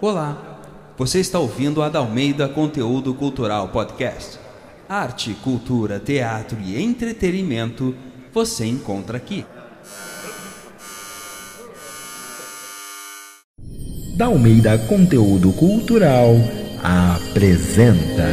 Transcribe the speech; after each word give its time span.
Olá, 0.00 0.60
você 0.96 1.18
está 1.20 1.38
ouvindo 1.38 1.82
a 1.82 1.88
Dalmeida 1.88 2.48
Conteúdo 2.48 3.12
Cultural 3.14 3.68
Podcast. 3.68 4.38
Arte, 4.88 5.34
cultura, 5.42 6.00
teatro 6.00 6.58
e 6.60 6.80
entretenimento 6.80 7.94
você 8.32 8.64
encontra 8.64 9.16
aqui. 9.16 9.44
Dalmeida 14.16 14.78
Conteúdo 14.78 15.52
Cultural 15.52 16.34
apresenta. 16.82 18.28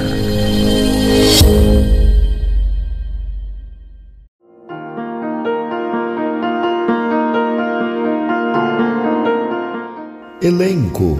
Elenco. 10.45 11.17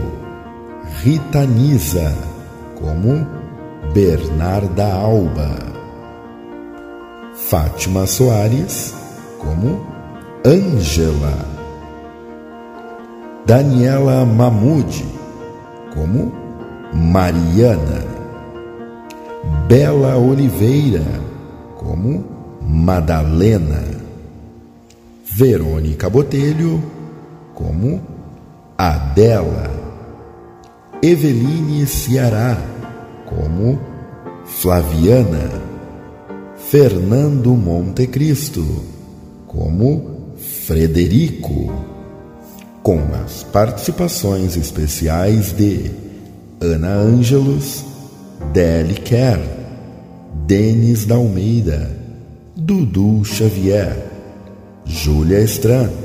Rita 1.04 1.48
Nisa 1.48 2.14
como 2.80 3.28
Bernarda 3.92 4.94
Alba, 4.94 5.50
Fátima 7.34 8.06
Soares 8.06 8.94
como 9.40 9.84
Ângela, 10.46 11.38
Daniela 13.48 14.26
Mamude 14.26 15.04
como 15.92 16.32
Mariana, 16.94 18.04
Bela 19.68 20.18
Oliveira 20.18 21.04
como 21.78 22.24
Madalena, 22.62 23.82
Verônica 25.36 26.10
Botelho 26.10 26.80
como 27.56 28.15
Adela, 28.78 29.72
Eveline 31.02 31.88
Ceará 31.88 32.62
como 33.26 33.80
Flaviana, 34.46 35.50
Fernando 36.58 37.52
Montecristo 37.52 38.84
como 39.48 40.34
Frederico, 40.66 41.72
com 42.84 43.00
as 43.24 43.44
participações 43.44 44.58
especiais 44.58 45.54
de 45.54 45.90
Ana 46.60 46.96
Ângelos, 46.96 47.86
Deli 48.52 48.96
Kerr, 48.96 49.40
Denis 50.46 51.06
da 51.06 51.16
Almeida, 51.16 51.90
Dudu 52.58 53.24
Xavier, 53.24 54.06
Júlia 54.84 55.40
Estran 55.40 56.05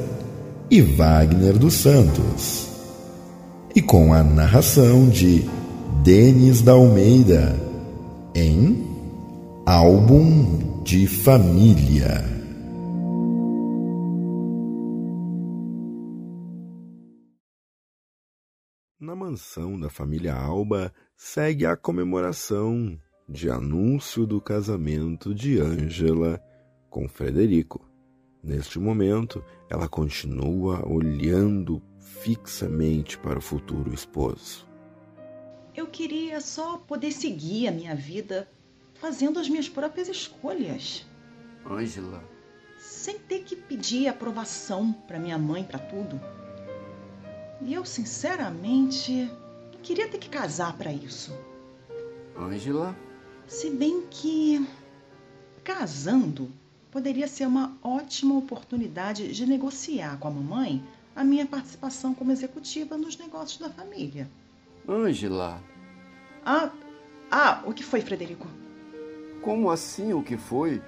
e 0.70 0.80
Wagner 0.80 1.58
dos 1.58 1.74
Santos. 1.74 2.70
E 3.74 3.82
com 3.82 4.14
a 4.14 4.22
narração 4.22 5.08
de 5.08 5.42
Denis 6.04 6.62
da 6.62 6.72
Almeida 6.72 7.56
em 8.34 8.86
Álbum 9.66 10.82
de 10.84 11.08
Família. 11.08 12.24
Na 19.00 19.16
mansão 19.16 19.78
da 19.78 19.91
família 19.91 20.34
Alba 20.34 20.92
segue 21.16 21.66
a 21.66 21.76
comemoração 21.76 22.96
de 23.28 23.50
anúncio 23.50 24.24
do 24.24 24.41
casamento 24.41 25.34
de 25.34 25.58
Ângela 25.60 26.41
com 26.88 27.08
Frederico. 27.08 27.89
Neste 28.42 28.78
momento, 28.78 29.44
ela 29.69 29.88
continua 29.88 30.86
olhando 30.88 31.83
fixamente 31.98 33.19
para 33.19 33.38
o 33.38 33.42
futuro 33.42 33.92
esposo. 33.92 34.66
Eu 35.74 35.86
queria 35.86 36.41
só 36.41 36.78
poder 36.78 37.12
seguir 37.12 37.69
a 37.69 37.72
minha 37.72 37.94
vida 37.94 38.48
fazendo 38.94 39.38
as 39.38 39.48
minhas 39.48 39.69
próprias 39.69 40.09
escolhas. 40.09 41.06
Ângela. 41.66 42.25
Sem 42.78 43.19
ter 43.19 43.44
que 43.44 43.54
pedir 43.54 44.09
aprovação 44.09 44.93
para 44.93 45.19
minha 45.19 45.38
mãe 45.38 45.62
para 45.62 45.78
tudo. 45.78 46.19
E 47.60 47.75
eu, 47.75 47.84
sinceramente, 47.84 49.31
não 49.72 49.81
queria 49.82 50.09
ter 50.09 50.19
que 50.19 50.31
casar 50.31 50.76
para 50.78 50.93
isso. 50.93 51.32
Ângela? 52.37 52.97
Se 53.47 53.70
bem 53.70 54.06
que 54.10 54.66
casando 55.62 56.50
poderia 56.90 57.28
ser 57.28 57.46
uma 57.46 57.76
ótima 57.82 58.36
oportunidade 58.36 59.32
de 59.32 59.46
negociar 59.46 60.18
com 60.18 60.28
a 60.28 60.30
mamãe 60.30 60.82
a 61.14 61.24
minha 61.24 61.46
participação 61.46 62.14
como 62.14 62.32
executiva 62.32 62.96
nos 62.96 63.18
negócios 63.18 63.58
da 63.58 63.70
família. 63.70 64.30
Ângela. 64.88 65.62
Ah, 66.44 66.70
ah, 67.30 67.62
o 67.66 67.72
que 67.72 67.82
foi, 67.82 68.00
Frederico? 68.00 68.46
Como 69.42 69.70
assim 69.70 70.12
o 70.12 70.22
que 70.22 70.36
foi? 70.36 70.82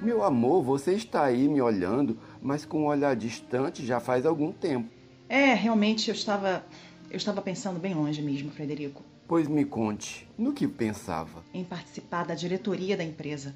Meu 0.00 0.22
amor, 0.22 0.62
você 0.62 0.92
está 0.92 1.24
aí 1.24 1.48
me 1.48 1.60
olhando, 1.60 2.18
mas 2.40 2.64
com 2.64 2.82
um 2.82 2.86
olhar 2.86 3.16
distante 3.16 3.84
já 3.84 3.98
faz 3.98 4.24
algum 4.24 4.52
tempo. 4.52 4.88
É, 5.28 5.54
realmente 5.54 6.08
eu 6.08 6.14
estava 6.14 6.64
eu 7.10 7.16
estava 7.16 7.40
pensando 7.40 7.80
bem 7.80 7.94
longe 7.94 8.20
mesmo, 8.20 8.50
Frederico. 8.50 9.02
Pois 9.28 9.46
me 9.46 9.62
conte, 9.62 10.26
no 10.38 10.54
que 10.54 10.66
pensava? 10.66 11.44
Em 11.52 11.62
participar 11.62 12.24
da 12.24 12.34
diretoria 12.34 12.96
da 12.96 13.04
empresa. 13.04 13.54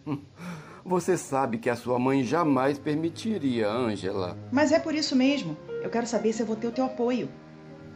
Você 0.85 1.17
sabe 1.17 1.57
que 1.57 1.71
a 1.71 1.75
sua 1.75 1.99
mãe 1.99 2.23
jamais 2.23 2.79
permitiria, 2.79 3.71
Ângela. 3.71 4.37
Mas 4.53 4.71
é 4.71 4.79
por 4.79 4.95
isso 4.95 5.17
mesmo. 5.17 5.57
Eu 5.83 5.89
quero 5.89 6.07
saber 6.07 6.35
se 6.35 6.43
eu 6.43 6.47
vou 6.47 6.57
ter 6.57 6.67
o 6.67 6.73
teu 6.73 6.85
apoio. 6.85 7.31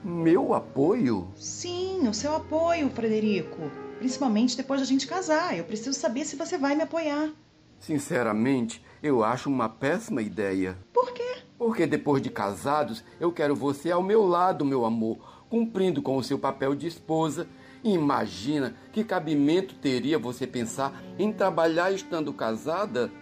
Meu 0.03 0.55
apoio? 0.55 1.29
Sim, 1.37 2.09
o 2.09 2.15
seu 2.15 2.35
apoio, 2.35 2.89
Frederico. 2.89 3.71
Principalmente 3.99 4.57
depois 4.57 4.81
da 4.81 4.87
gente 4.87 5.07
casar. 5.07 5.55
Eu 5.55 5.65
preciso 5.65 5.93
saber 5.93 6.25
se 6.25 6.35
você 6.35 6.57
vai 6.57 6.75
me 6.75 6.83
apoiar. 6.83 7.31
Sinceramente, 7.79 8.83
eu 9.03 9.23
acho 9.23 9.51
uma 9.51 9.69
péssima 9.69 10.23
ideia. 10.23 10.79
Por 10.95 11.13
quê? 11.13 11.43
Porque 11.59 11.87
depois 11.87 12.23
de 12.23 12.31
casados, 12.31 13.05
eu 13.21 13.31
quero 13.31 13.55
você 13.55 13.91
ao 13.91 14.03
meu 14.03 14.25
lado, 14.25 14.65
meu 14.65 14.87
amor, 14.87 15.45
cumprindo 15.51 16.01
com 16.01 16.17
o 16.17 16.25
seu 16.25 16.39
papel 16.39 16.75
de 16.75 16.87
esposa. 16.87 17.47
Imagina 17.87 18.75
que 18.93 19.05
cabimento 19.05 19.77
teria 19.77 20.19
você 20.19 20.45
pensar 20.45 21.01
em 21.17 21.33
trabalhar 21.33 21.93
estando 21.93 22.33
casada? 22.33 23.13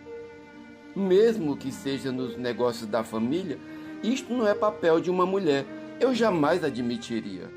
Mesmo 0.97 1.55
que 1.55 1.71
seja 1.71 2.11
nos 2.11 2.39
negócios 2.39 2.89
da 2.89 3.05
família, 3.05 3.59
isto 4.03 4.33
não 4.33 4.49
é 4.49 4.55
papel 4.55 5.03
de 5.03 5.11
uma 5.11 5.27
mulher. 5.27 5.67
Eu 6.01 6.15
jamais 6.15 6.65
admitiria. 6.65 7.51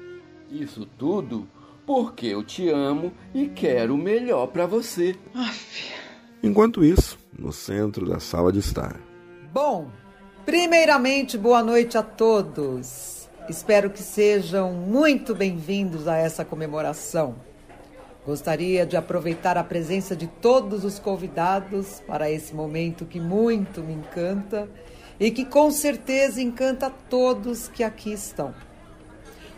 Isso 0.51 0.85
tudo 0.97 1.47
porque 1.85 2.25
eu 2.27 2.43
te 2.43 2.67
amo 2.67 3.13
e 3.33 3.47
quero 3.47 3.93
o 3.93 3.97
melhor 3.97 4.47
para 4.47 4.65
você. 4.65 5.15
Aff. 5.33 5.93
Enquanto 6.43 6.83
isso, 6.83 7.17
no 7.39 7.53
centro 7.53 8.05
da 8.05 8.19
sala 8.19 8.51
de 8.51 8.59
estar. 8.59 8.99
Bom, 9.53 9.89
primeiramente, 10.45 11.37
boa 11.37 11.63
noite 11.63 11.97
a 11.97 12.03
todos. 12.03 13.16
Espero 13.49 13.89
que 13.89 14.03
sejam 14.03 14.73
muito 14.73 15.33
bem-vindos 15.33 16.05
a 16.05 16.17
essa 16.17 16.43
comemoração. 16.43 17.35
Gostaria 18.25 18.85
de 18.85 18.97
aproveitar 18.97 19.57
a 19.57 19.63
presença 19.63 20.17
de 20.17 20.27
todos 20.27 20.83
os 20.83 20.99
convidados 20.99 22.01
para 22.05 22.29
esse 22.29 22.53
momento 22.53 23.05
que 23.05 23.21
muito 23.21 23.81
me 23.81 23.93
encanta 23.93 24.67
e 25.17 25.31
que 25.31 25.45
com 25.45 25.71
certeza 25.71 26.41
encanta 26.41 26.89
todos 27.09 27.69
que 27.69 27.85
aqui 27.85 28.11
estão. 28.11 28.53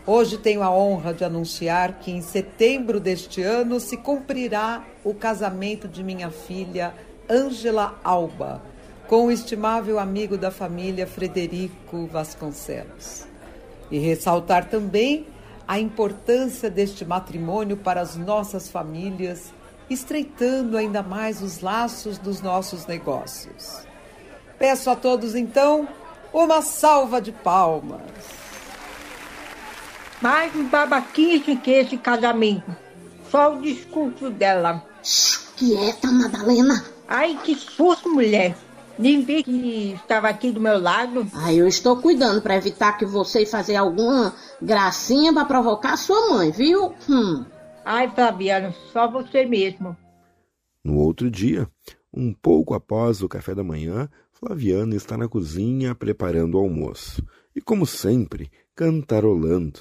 Hoje 0.06 0.38
tenho 0.38 0.62
a 0.62 0.70
honra 0.70 1.12
de 1.12 1.24
anunciar 1.24 1.98
que 1.98 2.12
em 2.12 2.22
setembro 2.22 3.00
deste 3.00 3.42
ano 3.42 3.80
se 3.80 3.96
cumprirá 3.96 4.84
o 5.02 5.12
casamento 5.12 5.88
de 5.88 6.04
minha 6.04 6.30
filha 6.30 6.94
Ângela 7.28 7.98
Alba 8.04 8.62
com 9.08 9.26
o 9.26 9.32
estimável 9.32 9.98
amigo 9.98 10.38
da 10.38 10.52
família 10.52 11.08
Frederico 11.08 12.06
Vasconcelos. 12.06 13.29
E 13.90 13.98
ressaltar 13.98 14.68
também 14.68 15.26
a 15.66 15.78
importância 15.78 16.70
deste 16.70 17.04
matrimônio 17.04 17.76
para 17.76 18.00
as 18.00 18.16
nossas 18.16 18.68
famílias, 18.68 19.52
estreitando 19.88 20.76
ainda 20.76 21.02
mais 21.02 21.42
os 21.42 21.60
laços 21.60 22.18
dos 22.18 22.40
nossos 22.40 22.86
negócios. 22.86 23.86
Peço 24.58 24.90
a 24.90 24.96
todos 24.96 25.34
então 25.34 25.88
uma 26.32 26.62
salva 26.62 27.20
de 27.20 27.32
palmas. 27.32 28.00
Mais 30.20 30.54
um 30.54 30.68
babaquice 30.68 31.56
que 31.56 31.70
esse 31.70 31.96
casamento. 31.96 32.76
Só 33.30 33.54
o 33.54 33.62
discurso 33.62 34.28
dela. 34.28 34.84
Quieta, 35.56 36.10
Madalena. 36.10 36.84
Ai, 37.08 37.38
que 37.42 37.54
susto, 37.54 38.08
mulher. 38.08 38.54
Nem 39.00 39.22
vi 39.22 39.42
que 39.42 39.92
estava 39.94 40.28
aqui 40.28 40.52
do 40.52 40.60
meu 40.60 40.78
lado. 40.78 41.26
Ai, 41.32 41.58
eu 41.58 41.66
estou 41.66 41.96
cuidando 41.96 42.42
para 42.42 42.56
evitar 42.56 42.98
que 42.98 43.06
você 43.06 43.46
fazer 43.46 43.74
alguma 43.74 44.34
gracinha 44.60 45.32
para 45.32 45.46
provocar 45.46 45.96
sua 45.96 46.28
mãe, 46.28 46.50
viu? 46.50 46.94
Hum. 47.08 47.46
Ai, 47.82 48.10
Fabiano, 48.14 48.74
só 48.92 49.10
você 49.10 49.46
mesmo. 49.46 49.96
No 50.84 50.98
outro 50.98 51.30
dia, 51.30 51.66
um 52.12 52.34
pouco 52.34 52.74
após 52.74 53.22
o 53.22 53.28
café 53.28 53.54
da 53.54 53.64
manhã, 53.64 54.06
Flaviana 54.34 54.94
está 54.94 55.16
na 55.16 55.28
cozinha 55.28 55.94
preparando 55.94 56.56
o 56.56 56.60
almoço. 56.60 57.24
E 57.56 57.60
como 57.60 57.86
sempre, 57.86 58.50
cantarolando. 58.74 59.80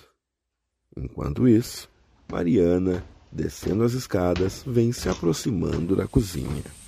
Enquanto 0.96 1.46
isso, 1.46 1.90
Mariana, 2.32 3.04
descendo 3.30 3.84
as 3.84 3.92
escadas, 3.92 4.64
vem 4.66 4.94
se 4.94 5.10
aproximando 5.10 5.94
da 5.94 6.08
cozinha. 6.08 6.79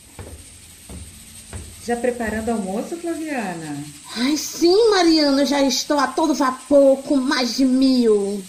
Já 1.85 1.95
preparando 1.95 2.49
almoço, 2.49 2.95
Flaviana? 2.97 3.83
Ai, 4.15 4.37
sim, 4.37 4.89
Mariana, 4.91 5.45
já 5.45 5.61
estou 5.63 5.97
a 5.97 6.07
todo 6.07 6.33
vapor 6.35 7.01
com 7.03 7.15
mais 7.15 7.55
de 7.55 7.65
mil. 7.65 8.43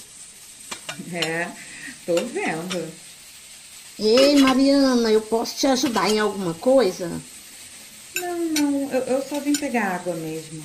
É, 1.13 1.49
tô 2.05 2.15
vendo. 2.27 2.93
Ei, 3.99 4.37
Mariana, 4.39 5.11
eu 5.11 5.23
posso 5.23 5.57
te 5.57 5.67
ajudar 5.67 6.11
em 6.11 6.19
alguma 6.19 6.53
coisa? 6.55 7.11
Não, 8.17 8.39
não, 8.39 8.93
eu, 8.93 9.01
eu 9.01 9.23
só 9.27 9.41
vim 9.41 9.55
pegar 9.55 9.95
água 9.95 10.15
mesmo. 10.15 10.63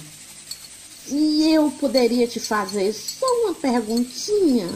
E 1.08 1.54
eu 1.54 1.72
poderia 1.80 2.28
te 2.28 2.40
fazer 2.40 2.92
só 2.92 3.26
uma 3.44 3.54
perguntinha? 3.54 4.68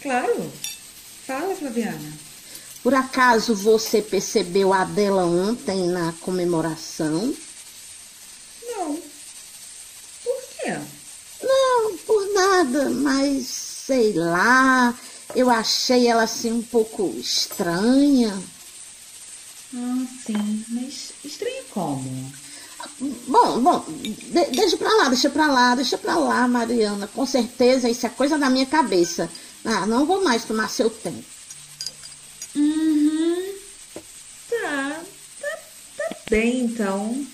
Claro. 0.00 0.52
Fala, 1.26 1.52
Flaviana. 1.56 2.25
Por 2.86 2.94
acaso 2.94 3.52
você 3.52 4.00
percebeu 4.00 4.72
a 4.72 4.84
dela 4.84 5.24
ontem 5.24 5.88
na 5.88 6.14
comemoração? 6.20 7.34
Não. 8.64 9.02
Por 10.22 10.42
quê? 10.56 10.78
Não, 11.42 11.96
por 12.06 12.32
nada, 12.32 12.88
mas 12.90 13.44
sei 13.48 14.12
lá, 14.12 14.94
eu 15.34 15.50
achei 15.50 16.06
ela 16.06 16.22
assim 16.22 16.52
um 16.52 16.62
pouco 16.62 17.12
estranha. 17.18 18.40
Ah, 19.74 20.06
sim, 20.24 20.64
mas 20.68 21.10
estranha 21.24 21.64
como? 21.70 22.32
Bom, 23.26 23.62
bom, 23.62 23.84
de, 23.88 24.44
deixa 24.52 24.76
pra 24.76 24.94
lá, 24.94 25.08
deixa 25.08 25.28
pra 25.28 25.48
lá, 25.48 25.74
deixa 25.74 25.98
pra 25.98 26.14
lá, 26.14 26.46
Mariana. 26.46 27.08
Com 27.08 27.26
certeza 27.26 27.90
isso 27.90 28.06
é 28.06 28.10
coisa 28.10 28.38
da 28.38 28.48
minha 28.48 28.66
cabeça. 28.66 29.28
Ah, 29.64 29.84
não 29.86 30.06
vou 30.06 30.22
mais 30.22 30.44
tomar 30.44 30.70
seu 30.70 30.88
tempo. 30.88 31.34
Uhum. 32.56 33.54
Tá, 34.48 35.02
tá, 35.40 35.58
tá 35.98 36.08
bem 36.28 36.64
então. 36.64 37.26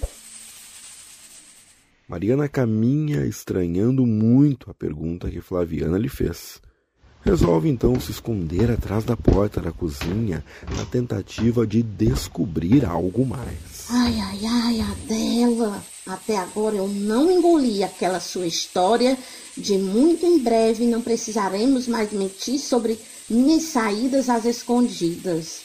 Mariana 2.08 2.48
caminha 2.48 3.24
estranhando 3.26 4.06
muito 4.06 4.70
a 4.70 4.74
pergunta 4.74 5.30
que 5.30 5.40
Flaviana 5.40 5.98
lhe 5.98 6.08
fez. 6.08 6.60
Resolve 7.24 7.68
então 7.68 7.98
se 8.00 8.10
esconder 8.10 8.70
atrás 8.70 9.04
da 9.04 9.16
porta 9.16 9.60
da 9.60 9.70
cozinha 9.70 10.44
na 10.76 10.84
tentativa 10.84 11.64
de 11.64 11.82
descobrir 11.82 12.84
algo 12.84 13.24
mais. 13.24 13.86
Ai, 13.88 14.18
ai, 14.20 14.40
ai, 14.44 14.80
Adela. 14.80 15.82
Até 16.04 16.36
agora 16.36 16.74
eu 16.74 16.88
não 16.88 17.30
engoli 17.30 17.84
aquela 17.84 18.18
sua 18.18 18.46
história 18.46 19.16
de 19.56 19.78
muito 19.78 20.26
em 20.26 20.38
breve 20.38 20.86
não 20.86 21.00
precisaremos 21.00 21.86
mais 21.86 22.12
mentir 22.12 22.58
sobre 22.58 22.98
minhas 23.30 23.64
saídas 23.64 24.28
às 24.28 24.44
escondidas. 24.44 25.60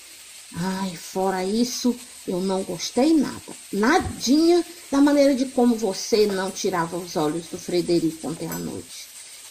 Ai, 0.55 0.95
fora 0.95 1.43
isso, 1.43 1.95
eu 2.27 2.41
não 2.41 2.63
gostei 2.63 3.13
nada. 3.13 3.53
Nadinha 3.71 4.63
da 4.91 4.99
maneira 4.99 5.33
de 5.33 5.45
como 5.45 5.75
você 5.75 6.27
não 6.27 6.51
tirava 6.51 6.97
os 6.97 7.15
olhos 7.15 7.47
do 7.47 7.57
Frederico 7.57 8.27
ontem 8.27 8.47
à 8.47 8.59
noite. 8.59 9.07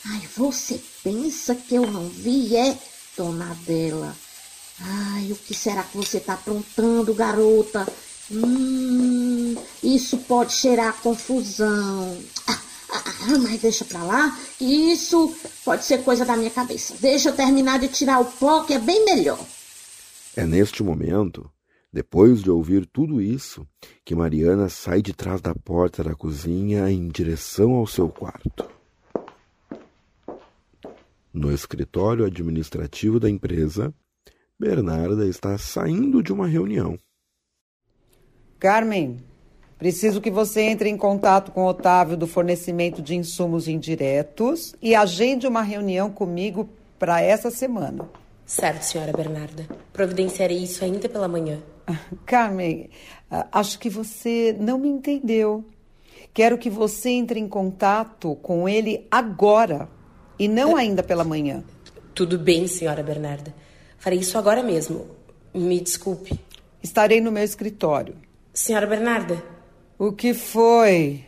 Ai, 0.06 0.23
você 0.37 0.81
pensa 1.02 1.55
que 1.55 1.75
eu 1.75 1.87
não 1.87 2.08
vi, 2.08 2.56
é, 2.56 2.78
dona 3.17 3.50
Adela? 3.50 4.17
Ai, 4.81 5.32
o 5.32 5.37
que 5.37 5.55
será 5.55 5.82
que 5.82 5.96
você 5.96 6.19
está 6.19 6.34
aprontando, 6.34 7.14
garota? 7.14 7.87
Hum, 8.31 9.55
isso 9.82 10.19
pode 10.19 10.52
cheirar 10.52 11.00
confusão. 11.00 12.17
Ah, 12.46 12.61
ah, 12.90 13.05
ah, 13.23 13.38
mas 13.38 13.61
deixa 13.61 13.84
pra 13.84 14.02
lá, 14.02 14.38
isso 14.61 15.34
pode 15.64 15.84
ser 15.84 16.02
coisa 16.02 16.25
da 16.25 16.37
minha 16.37 16.50
cabeça. 16.50 16.94
Deixa 17.00 17.31
eu 17.31 17.37
terminar 17.37 17.78
de 17.78 17.88
tirar 17.88 18.20
o 18.20 18.25
pó, 18.25 18.64
que 18.64 18.75
é 18.75 18.78
bem 18.78 19.05
melhor. 19.05 19.44
É 20.37 20.44
neste 20.44 20.82
momento, 20.82 21.50
depois 21.93 22.43
de 22.43 22.50
ouvir 22.50 22.87
tudo 22.87 23.21
isso, 23.21 23.67
que 24.05 24.15
Mariana 24.15 24.69
sai 24.69 25.00
de 25.00 25.12
trás 25.12 25.41
da 25.41 25.55
porta 25.55 26.05
da 26.05 26.15
cozinha 26.15 26.91
em 26.91 27.09
direção 27.09 27.73
ao 27.75 27.87
seu 27.87 28.09
quarto. 28.09 28.69
No 31.33 31.53
escritório 31.53 32.25
administrativo 32.25 33.21
da 33.21 33.29
empresa, 33.29 33.93
Bernarda 34.59 35.27
está 35.27 35.59
saindo 35.59 36.23
de 36.23 36.33
uma 36.33 36.47
reunião. 36.47 36.99
Carmen, 38.59 39.19
preciso 39.79 40.21
que 40.21 40.31
você 40.31 40.62
entre 40.62 40.88
em 40.88 40.97
contato 40.97 41.53
com 41.53 41.65
o 41.65 41.69
Otávio 41.69 42.17
do 42.17 42.27
fornecimento 42.27 43.03
de 43.03 43.15
insumos 43.15 43.69
indiretos 43.69 44.75
e 44.81 44.94
agende 44.94 45.47
uma 45.47 45.61
reunião 45.61 46.11
comigo 46.11 46.69
para 46.99 47.21
essa 47.21 47.50
semana. 47.50 48.09
Certo, 48.47 48.83
senhora 48.83 49.12
Bernarda. 49.12 49.67
Providenciarei 49.93 50.59
isso 50.59 50.83
ainda 50.85 51.09
pela 51.09 51.29
manhã. 51.29 51.61
Carmen, 52.27 52.91
acho 53.53 53.79
que 53.79 53.88
você 53.88 54.56
não 54.59 54.79
me 54.79 54.88
entendeu. 54.88 55.65
Quero 56.33 56.59
que 56.59 56.69
você 56.69 57.11
entre 57.11 57.41
em 57.41 57.49
contato 57.49 58.35
com 58.37 58.69
ele 58.69 59.06
agora 59.11 59.88
e 60.38 60.49
não 60.49 60.77
ainda 60.77 61.03
pela 61.03 61.25
manhã. 61.25 61.65
Tudo 62.15 62.38
bem, 62.38 62.67
senhora 62.67 63.03
Bernarda. 63.03 63.55
Farei 63.99 64.19
isso 64.19 64.37
agora 64.37 64.62
mesmo. 64.62 65.06
Me 65.55 65.81
desculpe. 65.81 66.38
Estarei 66.83 67.21
no 67.21 67.33
meu 67.33 67.43
escritório. 67.43 68.17
Senhora 68.53 68.87
Bernarda. 68.87 69.43
O 69.99 70.12
que 70.12 70.35
foi? 70.35 71.25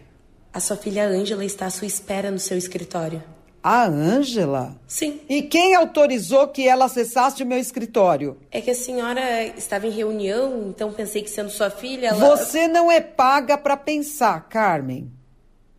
A 0.52 0.60
sua 0.60 0.76
filha 0.76 1.06
Ângela 1.06 1.44
está 1.44 1.66
à 1.66 1.70
sua 1.70 1.86
espera 1.86 2.30
no 2.30 2.38
seu 2.38 2.56
escritório. 2.56 3.22
A 3.62 3.84
Ângela? 3.84 4.76
Sim. 4.86 5.20
E 5.28 5.42
quem 5.42 5.74
autorizou 5.74 6.48
que 6.48 6.66
ela 6.66 6.84
acessasse 6.84 7.42
o 7.42 7.46
meu 7.46 7.58
escritório? 7.58 8.36
É 8.50 8.60
que 8.60 8.70
a 8.70 8.74
senhora 8.74 9.44
estava 9.56 9.86
em 9.86 9.90
reunião, 9.90 10.68
então 10.68 10.92
pensei 10.92 11.22
que 11.22 11.30
sendo 11.30 11.50
sua 11.50 11.68
filha, 11.68 12.08
ela... 12.08 12.36
Você 12.36 12.68
não 12.68 12.90
é 12.90 13.00
paga 13.00 13.58
para 13.58 13.76
pensar, 13.76 14.48
Carmen. 14.48 15.10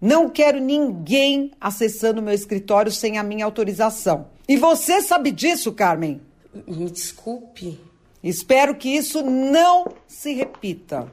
Não 0.02 0.30
quero 0.30 0.60
ninguém 0.60 1.52
acessando 1.60 2.22
meu 2.22 2.34
escritório 2.34 2.92
sem 2.92 3.18
a 3.18 3.24
minha 3.24 3.46
autorização. 3.46 4.28
E 4.48 4.58
você 4.58 5.02
sabe 5.02 5.31
disso, 5.31 5.72
Carmen? 5.72 6.22
Me 6.68 6.90
desculpe. 6.90 7.80
Espero 8.24 8.76
que 8.76 8.90
isso 8.90 9.22
não 9.24 9.86
se 10.08 10.34
repita. 10.34 11.12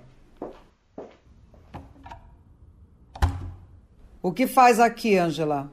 O 4.22 4.32
que 4.32 4.46
faz 4.46 4.80
aqui, 4.80 5.16
Angela? 5.16 5.70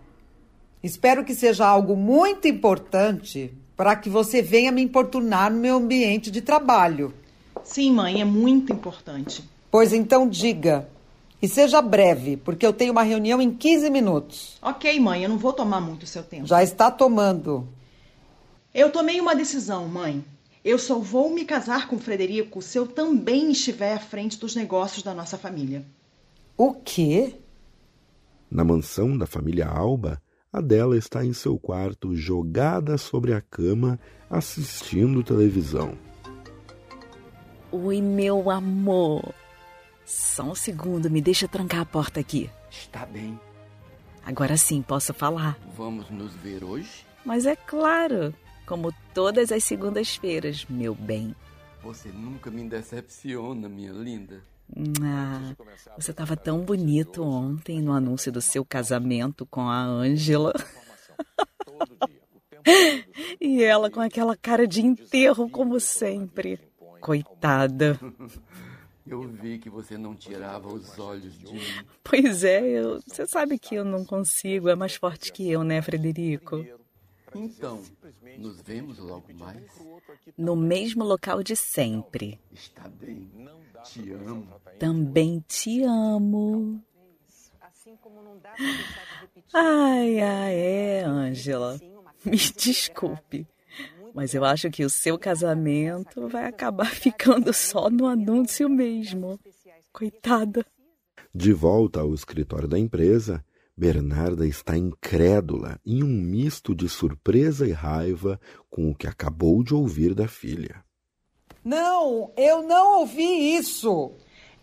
Espero 0.83 1.24
que 1.24 1.33
seja 1.33 1.66
algo 1.66 1.95
muito 1.95 2.45
importante 2.45 3.54
para 3.78 3.95
que 3.95 4.09
você 4.09 4.42
venha 4.42 4.69
me 4.69 4.81
importunar 4.81 5.49
no 5.49 5.57
meu 5.57 5.78
ambiente 5.78 6.30
de 6.30 6.42
trabalho. 6.42 7.13
Sim, 7.63 7.94
mãe, 7.94 8.19
é 8.19 8.25
muito 8.25 8.73
importante. 8.73 9.42
Pois 9.71 9.94
então 9.94 10.28
diga. 10.28 10.90
E 11.42 11.47
seja 11.47 11.81
breve, 11.81 12.35
porque 12.35 12.66
eu 12.66 12.73
tenho 12.73 12.92
uma 12.92 13.04
reunião 13.04 13.42
em 13.42 13.49
15 13.49 13.90
minutos. 13.90 14.57
Ok, 14.61 14.99
mãe, 14.99 15.23
eu 15.23 15.30
não 15.30 15.37
vou 15.37 15.54
tomar 15.54 15.80
muito 15.80 16.06
seu 16.06 16.21
tempo. 16.21 16.47
Já 16.47 16.61
está 16.61 16.92
tomando. 16.92 17.68
Eu 18.73 18.92
tomei 18.92 19.21
uma 19.21 19.35
decisão, 19.35 19.87
mãe. 19.87 20.23
Eu 20.66 20.78
só 20.78 20.99
vou 20.99 21.30
me 21.30 21.45
casar 21.45 21.87
com 21.87 21.97
Frederico 21.97 22.61
se 22.61 22.78
eu 22.78 22.87
também 22.87 23.52
estiver 23.52 23.94
à 23.94 23.99
frente 23.99 24.37
dos 24.37 24.54
negócios 24.54 25.02
da 25.02 25.13
nossa 25.13 25.37
família. 25.37 25.85
O 26.57 26.73
quê? 26.73 27.35
Na 28.52 28.63
mansão 28.63 29.18
da 29.18 29.25
família 29.25 29.68
Alba, 29.68 30.21
Adela 30.54 30.95
está 30.95 31.26
em 31.26 31.33
seu 31.33 31.57
quarto, 31.57 32.16
jogada 32.16 32.95
sobre 32.95 33.33
a 33.33 33.42
cama, 33.42 34.00
assistindo 34.30 35.24
televisão. 35.24 35.98
Oi, 37.72 38.00
meu 38.00 38.52
amor. 38.52 39.33
Só 40.06 40.44
um 40.44 40.54
segundo, 40.54 41.10
me 41.10 41.22
deixa 41.22 41.48
trancar 41.48 41.81
a 41.81 41.86
porta 41.86 42.19
aqui. 42.19 42.52
Está 42.69 43.04
bem. 43.04 43.40
Agora 44.24 44.56
sim 44.56 44.83
posso 44.83 45.12
falar. 45.12 45.57
Vamos 45.76 46.12
nos 46.12 46.36
ver 46.36 46.64
hoje? 46.64 47.04
Mas 47.26 47.48
é 47.48 47.56
claro, 47.56 48.31
como 48.68 48.94
todas 49.12 49.52
as 49.52 49.64
segundas-feiras, 49.64 50.68
meu 50.69 50.94
bem. 50.94 51.36
Você 51.81 52.10
nunca 52.10 52.52
me 52.52 52.64
decepciona, 52.69 53.68
minha 53.68 53.92
linda. 53.92 54.44
Ah, 55.02 55.56
você 55.98 56.12
estava 56.12 56.36
tão 56.36 56.62
bonito 56.62 57.24
ontem 57.24 57.82
no 57.82 57.92
anúncio 57.92 58.32
do 58.32 58.42
seu 58.42 58.66
casamento 58.66 59.46
com 59.46 59.62
a 59.62 59.82
Ângela. 59.82 60.54
e 63.40 63.64
ela 63.64 63.92
com 63.92 64.00
aquela 64.00 64.36
cara 64.36 64.68
de 64.68 64.82
enterro, 64.82 65.50
como 65.50 65.80
sempre. 65.80 66.60
Coitada. 67.00 68.00
Eu 69.06 69.22
vi 69.22 69.60
que 69.60 69.70
você 69.70 69.98
não 69.98 70.16
tirava 70.16 70.70
os 70.70 70.98
olhos 70.98 71.38
de 71.38 71.54
mim. 71.54 71.60
Pois 72.04 72.44
é, 72.44 72.62
eu, 72.62 73.02
você 73.06 73.28
sabe 73.28 73.60
que 73.60 73.76
eu 73.76 73.84
não 73.84 74.06
consigo, 74.06 74.70
é 74.70 74.76
mais 74.76 74.96
forte 74.96 75.32
que 75.32 75.52
eu, 75.52 75.64
né, 75.64 75.82
Frederico? 75.82 76.66
Então, 77.35 77.81
nos 78.37 78.61
vemos 78.61 78.99
logo 78.99 79.33
mais? 79.33 79.63
No 80.37 80.56
mesmo 80.56 81.04
local 81.04 81.44
de 81.44 81.56
sempre. 81.56 82.40
Está 82.52 82.87
bem. 82.87 83.30
Te 83.83 84.11
amo. 84.11 84.47
Também 84.80 85.44
te 85.47 85.83
amo. 85.83 86.81
Ai, 89.54 90.19
ai, 90.19 90.56
é, 90.56 91.04
Ângela. 91.06 91.80
Me 92.23 92.37
desculpe. 92.37 93.47
Mas 94.13 94.33
eu 94.33 94.45
acho 94.45 94.69
que 94.69 94.85
o 94.85 94.90
seu 94.90 95.18
casamento 95.18 96.28
vai 96.30 96.45
acabar 96.45 96.85
ficando 96.94 97.52
só 97.52 97.90
no 97.90 98.06
anúncio 98.06 98.69
mesmo. 98.69 99.40
Coitada. 99.92 100.66
De 101.33 101.52
volta 101.52 101.99
ao 102.02 102.13
escritório 102.13 102.68
da 102.68 102.78
empresa, 102.78 103.44
Bernarda 103.75 104.45
está 104.45 104.77
incrédula, 104.77 105.80
em 105.83 106.03
um 106.03 106.07
misto 106.07 106.75
de 106.75 106.87
surpresa 106.87 107.68
e 107.68 107.71
raiva 107.71 108.39
com 108.69 108.92
o 108.92 108.95
que 108.95 109.07
acabou 109.07 109.63
de 109.63 109.73
ouvir 109.73 110.13
da 110.13 110.27
filha. 110.27 110.83
Não, 111.65 112.31
eu 112.37 112.61
não 112.61 112.99
ouvi 112.99 113.56
isso. 113.56 114.11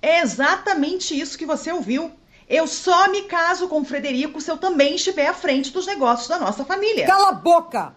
É 0.00 0.20
exatamente 0.20 1.18
isso 1.18 1.36
que 1.36 1.44
você 1.44 1.72
ouviu. 1.72 2.12
Eu 2.48 2.66
só 2.66 3.10
me 3.10 3.22
caso 3.22 3.68
com 3.68 3.80
o 3.80 3.84
Frederico 3.84 4.40
se 4.40 4.50
eu 4.50 4.56
também 4.56 4.94
estiver 4.94 5.26
à 5.26 5.34
frente 5.34 5.72
dos 5.72 5.86
negócios 5.86 6.28
da 6.28 6.38
nossa 6.38 6.64
família. 6.64 7.06
Cala 7.06 7.30
a 7.30 7.32
boca! 7.32 7.96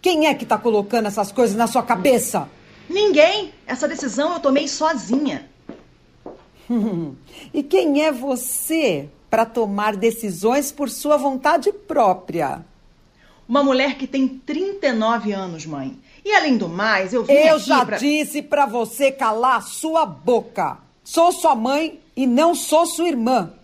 Quem 0.00 0.26
é 0.26 0.34
que 0.34 0.46
tá 0.46 0.58
colocando 0.58 1.06
essas 1.06 1.32
coisas 1.32 1.56
na 1.56 1.66
sua 1.66 1.82
cabeça? 1.82 2.48
Ninguém. 2.88 3.52
Essa 3.66 3.88
decisão 3.88 4.32
eu 4.32 4.40
tomei 4.40 4.68
sozinha. 4.68 5.48
e 7.54 7.62
quem 7.62 8.04
é 8.04 8.12
você 8.12 9.08
para 9.32 9.46
tomar 9.46 9.96
decisões 9.96 10.70
por 10.70 10.90
sua 10.90 11.16
vontade 11.16 11.72
própria? 11.72 12.62
Uma 13.48 13.64
mulher 13.64 13.96
que 13.96 14.06
tem 14.06 14.28
39 14.28 15.32
anos, 15.32 15.64
mãe. 15.64 15.98
E 16.22 16.34
além 16.34 16.58
do 16.58 16.68
mais, 16.68 17.14
eu 17.14 17.24
vim 17.24 17.32
Eu 17.32 17.58
já 17.58 17.82
pra... 17.82 17.96
disse 17.96 18.42
para 18.42 18.66
você 18.66 19.10
calar 19.10 19.56
a 19.56 19.60
sua 19.62 20.04
boca. 20.04 20.76
Sou 21.02 21.32
sua 21.32 21.54
mãe 21.54 21.98
e 22.14 22.26
não 22.26 22.54
sou 22.54 22.84
sua 22.84 23.08
irmã. 23.08 23.54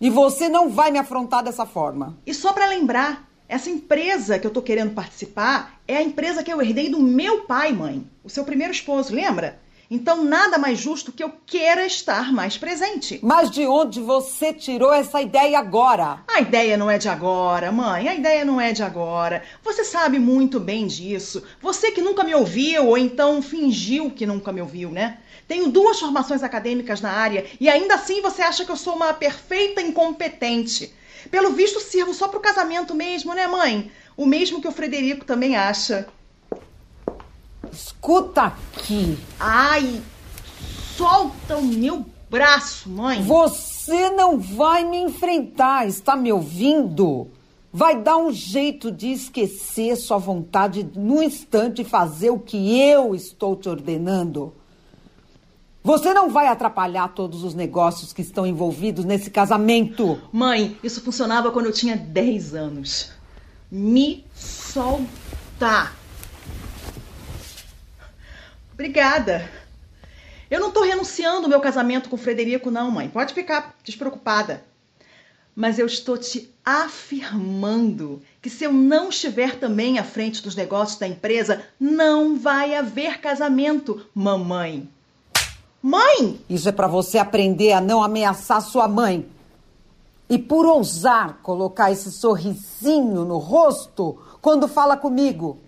E 0.00 0.08
você 0.08 0.48
não 0.48 0.70
vai 0.70 0.90
me 0.90 0.98
afrontar 0.98 1.44
dessa 1.44 1.66
forma. 1.66 2.16
E 2.26 2.32
só 2.32 2.54
para 2.54 2.64
lembrar, 2.64 3.28
essa 3.46 3.68
empresa 3.68 4.38
que 4.38 4.46
eu 4.46 4.50
tô 4.50 4.62
querendo 4.62 4.94
participar 4.94 5.78
é 5.86 5.98
a 5.98 6.02
empresa 6.02 6.42
que 6.42 6.50
eu 6.50 6.62
herdei 6.62 6.88
do 6.88 6.98
meu 6.98 7.42
pai, 7.42 7.74
mãe, 7.74 8.06
o 8.24 8.30
seu 8.30 8.42
primeiro 8.42 8.72
esposo, 8.72 9.14
lembra? 9.14 9.58
Então 9.90 10.22
nada 10.22 10.56
mais 10.56 10.78
justo 10.78 11.10
que 11.10 11.24
eu 11.24 11.32
queira 11.44 11.84
estar 11.84 12.32
mais 12.32 12.56
presente. 12.56 13.18
Mas 13.24 13.50
de 13.50 13.66
onde 13.66 14.00
você 14.00 14.52
tirou 14.52 14.92
essa 14.92 15.20
ideia 15.20 15.58
agora? 15.58 16.20
A 16.28 16.40
ideia 16.40 16.76
não 16.76 16.88
é 16.88 16.96
de 16.96 17.08
agora, 17.08 17.72
mãe. 17.72 18.08
A 18.08 18.14
ideia 18.14 18.44
não 18.44 18.60
é 18.60 18.70
de 18.70 18.84
agora. 18.84 19.42
Você 19.64 19.84
sabe 19.84 20.20
muito 20.20 20.60
bem 20.60 20.86
disso. 20.86 21.42
Você 21.60 21.90
que 21.90 22.00
nunca 22.00 22.22
me 22.22 22.32
ouviu 22.32 22.86
ou 22.86 22.96
então 22.96 23.42
fingiu 23.42 24.12
que 24.12 24.24
nunca 24.24 24.52
me 24.52 24.60
ouviu, 24.60 24.90
né? 24.90 25.18
Tenho 25.48 25.66
duas 25.66 25.98
formações 25.98 26.44
acadêmicas 26.44 27.00
na 27.00 27.10
área 27.10 27.44
e 27.58 27.68
ainda 27.68 27.96
assim 27.96 28.22
você 28.22 28.42
acha 28.42 28.64
que 28.64 28.70
eu 28.70 28.76
sou 28.76 28.94
uma 28.94 29.12
perfeita 29.12 29.82
incompetente. 29.82 30.94
Pelo 31.32 31.50
visto, 31.50 31.80
sirvo 31.80 32.14
só 32.14 32.28
pro 32.28 32.38
casamento 32.38 32.94
mesmo, 32.94 33.34
né, 33.34 33.48
mãe? 33.48 33.90
O 34.16 34.24
mesmo 34.24 34.60
que 34.60 34.68
o 34.68 34.72
Frederico 34.72 35.24
também 35.24 35.56
acha. 35.56 36.06
Escuta 37.72 38.42
aqui. 38.42 39.18
Ai, 39.38 40.02
solta 40.96 41.56
o 41.56 41.62
meu 41.62 42.04
braço, 42.28 42.88
mãe. 42.88 43.22
Você 43.22 44.10
não 44.10 44.38
vai 44.38 44.84
me 44.84 44.98
enfrentar, 44.98 45.86
está 45.86 46.14
me 46.16 46.32
ouvindo? 46.32 47.28
Vai 47.72 48.00
dar 48.00 48.16
um 48.16 48.32
jeito 48.32 48.90
de 48.90 49.12
esquecer 49.12 49.96
sua 49.96 50.18
vontade 50.18 50.88
no 50.94 51.22
instante 51.22 51.82
e 51.82 51.84
fazer 51.84 52.30
o 52.30 52.38
que 52.38 52.80
eu 52.80 53.14
estou 53.14 53.54
te 53.54 53.68
ordenando. 53.68 54.54
Você 55.82 56.12
não 56.12 56.28
vai 56.28 56.46
atrapalhar 56.46 57.08
todos 57.14 57.42
os 57.42 57.54
negócios 57.54 58.12
que 58.12 58.20
estão 58.20 58.46
envolvidos 58.46 59.04
nesse 59.04 59.30
casamento. 59.30 60.20
Mãe, 60.30 60.76
isso 60.82 61.00
funcionava 61.00 61.50
quando 61.50 61.66
eu 61.66 61.72
tinha 61.72 61.96
10 61.96 62.54
anos. 62.54 63.12
Me 63.70 64.26
solta. 64.34 65.92
Obrigada. 68.80 69.46
Eu 70.50 70.58
não 70.58 70.70
tô 70.70 70.82
renunciando 70.82 71.42
ao 71.42 71.50
meu 71.50 71.60
casamento 71.60 72.08
com 72.08 72.16
o 72.16 72.18
Frederico, 72.18 72.70
não, 72.70 72.90
mãe. 72.90 73.10
Pode 73.10 73.34
ficar 73.34 73.74
despreocupada. 73.84 74.64
Mas 75.54 75.78
eu 75.78 75.84
estou 75.84 76.16
te 76.16 76.50
afirmando 76.64 78.22
que 78.40 78.48
se 78.48 78.64
eu 78.64 78.72
não 78.72 79.10
estiver 79.10 79.56
também 79.56 79.98
à 79.98 80.02
frente 80.02 80.42
dos 80.42 80.56
negócios 80.56 80.98
da 80.98 81.06
empresa, 81.06 81.62
não 81.78 82.38
vai 82.38 82.74
haver 82.74 83.20
casamento, 83.20 84.02
mamãe. 84.14 84.88
Mãe! 85.82 86.40
Isso 86.48 86.66
é 86.66 86.72
para 86.72 86.88
você 86.88 87.18
aprender 87.18 87.72
a 87.72 87.82
não 87.82 88.02
ameaçar 88.02 88.62
sua 88.62 88.88
mãe. 88.88 89.28
E 90.26 90.38
por 90.38 90.64
ousar 90.64 91.40
colocar 91.42 91.92
esse 91.92 92.10
sorrisinho 92.10 93.26
no 93.26 93.36
rosto 93.36 94.18
quando 94.40 94.66
fala 94.66 94.96
comigo. 94.96 95.58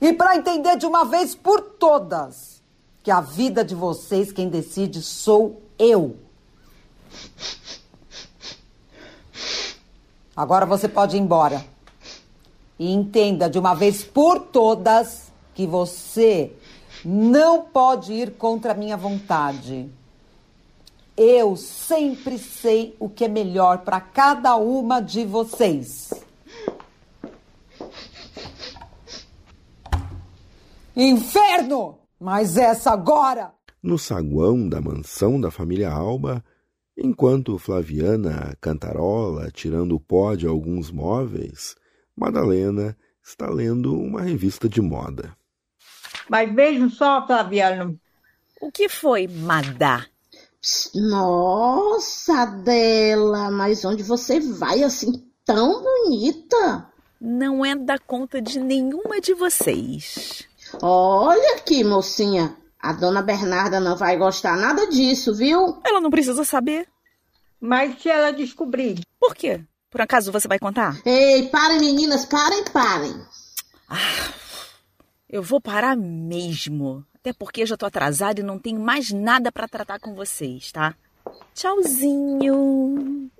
E 0.00 0.12
para 0.12 0.36
entender 0.36 0.76
de 0.76 0.86
uma 0.86 1.04
vez 1.04 1.34
por 1.34 1.60
todas 1.60 2.62
que 3.02 3.10
a 3.10 3.20
vida 3.20 3.64
de 3.64 3.74
vocês 3.74 4.32
quem 4.32 4.48
decide 4.48 5.02
sou 5.02 5.60
eu. 5.78 6.16
Agora 10.34 10.64
você 10.64 10.88
pode 10.88 11.16
ir 11.16 11.20
embora. 11.20 11.64
E 12.78 12.90
entenda 12.90 13.48
de 13.50 13.58
uma 13.58 13.74
vez 13.74 14.02
por 14.02 14.40
todas 14.40 15.30
que 15.54 15.66
você 15.66 16.52
não 17.04 17.62
pode 17.62 18.12
ir 18.12 18.32
contra 18.32 18.72
a 18.72 18.74
minha 18.74 18.96
vontade. 18.96 19.86
Eu 21.14 21.56
sempre 21.56 22.38
sei 22.38 22.96
o 22.98 23.08
que 23.08 23.26
é 23.26 23.28
melhor 23.28 23.78
para 23.78 24.00
cada 24.00 24.56
uma 24.56 25.00
de 25.00 25.26
vocês. 25.26 26.10
Inferno! 30.96 31.98
Mas 32.18 32.56
essa 32.56 32.90
agora! 32.90 33.52
No 33.82 33.98
saguão 33.98 34.68
da 34.68 34.80
mansão 34.80 35.40
da 35.40 35.50
família 35.50 35.90
Alba, 35.90 36.44
enquanto 36.96 37.58
Flaviana 37.58 38.56
cantarola 38.60 39.50
tirando 39.50 39.94
o 39.94 40.00
pó 40.00 40.34
de 40.34 40.46
alguns 40.46 40.90
móveis, 40.90 41.76
Madalena 42.16 42.96
está 43.22 43.48
lendo 43.48 43.98
uma 43.98 44.22
revista 44.22 44.68
de 44.68 44.82
moda. 44.82 45.34
Mas 46.28 46.54
vejam 46.54 46.90
só, 46.90 47.26
Flaviano. 47.26 47.98
O 48.60 48.70
que 48.70 48.88
foi, 48.88 49.26
Madá? 49.26 50.06
Nossa, 50.94 52.42
Adela, 52.42 53.50
mas 53.50 53.84
onde 53.84 54.02
você 54.02 54.38
vai 54.40 54.82
assim 54.82 55.24
tão 55.44 55.82
bonita? 55.82 56.90
Não 57.18 57.64
é 57.64 57.74
da 57.74 57.98
conta 57.98 58.42
de 58.42 58.60
nenhuma 58.60 59.20
de 59.20 59.32
vocês. 59.32 60.49
Olha 60.82 61.56
aqui, 61.56 61.82
mocinha. 61.84 62.56
A 62.78 62.92
dona 62.92 63.20
Bernarda 63.20 63.78
não 63.78 63.96
vai 63.96 64.16
gostar 64.16 64.56
nada 64.56 64.86
disso, 64.86 65.34
viu? 65.34 65.78
Ela 65.84 66.00
não 66.00 66.10
precisa 66.10 66.44
saber. 66.44 66.88
Mas 67.60 68.00
se 68.00 68.08
ela 68.08 68.32
descobrir. 68.32 69.00
Por 69.18 69.34
quê? 69.34 69.62
Por 69.90 70.00
acaso 70.00 70.32
você 70.32 70.48
vai 70.48 70.58
contar? 70.58 71.00
Ei, 71.04 71.48
parem, 71.48 71.80
meninas, 71.80 72.24
parem, 72.24 72.64
parem. 72.72 73.14
Ah, 73.88 74.32
eu 75.28 75.42
vou 75.42 75.60
parar 75.60 75.96
mesmo. 75.96 77.04
Até 77.14 77.34
porque 77.34 77.62
eu 77.62 77.66
já 77.66 77.76
tô 77.76 77.84
atrasada 77.84 78.40
e 78.40 78.44
não 78.44 78.58
tenho 78.58 78.80
mais 78.80 79.10
nada 79.10 79.52
para 79.52 79.68
tratar 79.68 80.00
com 80.00 80.14
vocês, 80.14 80.72
tá? 80.72 80.94
Tchauzinho. 81.54 83.30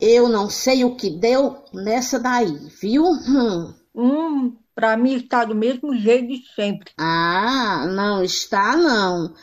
Eu 0.00 0.28
não 0.28 0.50
sei 0.50 0.84
o 0.84 0.96
que 0.96 1.10
deu 1.10 1.62
nessa 1.72 2.18
daí, 2.18 2.56
viu? 2.80 3.04
Hum. 3.04 3.74
Hum, 3.94 4.56
pra 4.80 4.96
mim 4.96 5.16
está 5.16 5.44
do 5.44 5.54
mesmo 5.54 5.94
jeito 5.94 6.28
de 6.28 6.42
sempre. 6.54 6.90
Ah, 6.96 7.84
não 7.86 8.24
está 8.24 8.74
não. 8.74 9.34